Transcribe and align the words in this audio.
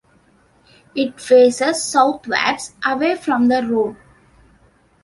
It 0.95 1.21
faces 1.21 1.83
southwards, 1.83 2.73
away 2.83 3.13
from 3.13 3.49
the 3.49 3.61
road. 3.61 3.95